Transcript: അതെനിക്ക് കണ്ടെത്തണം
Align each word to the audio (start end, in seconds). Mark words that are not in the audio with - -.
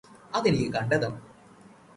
അതെനിക്ക് 0.33 0.69
കണ്ടെത്തണം 0.73 1.21